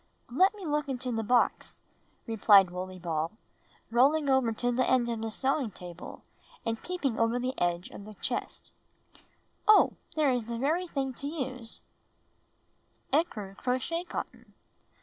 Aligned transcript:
"Let 0.31 0.55
me 0.55 0.65
look 0.65 0.89
into 0.89 1.11
the 1.11 1.21
box," 1.21 1.83
rephed 2.27 2.71
Wooley 2.71 2.97
Ball, 2.97 3.31
rolling 3.91 4.31
over 4.31 4.51
to 4.51 4.71
the 4.71 4.89
end 4.89 5.07
of 5.09 5.21
the 5.21 5.29
sewing 5.29 5.69
table 5.69 6.23
and 6.65 6.81
peeping 6.81 7.19
over 7.19 7.37
the 7.37 7.53
edge 7.61 7.91
of 7.91 8.05
the 8.05 8.15
chest, 8.15 8.71
"Oh, 9.67 9.97
there 10.15 10.31
is 10.31 10.45
the 10.45 10.57
very 10.57 10.87
thing 10.87 11.13
to 11.13 11.27
use— 11.27 11.83
ecru 13.13 13.55
crochet 13.55 14.03
cotton. 14.03 14.55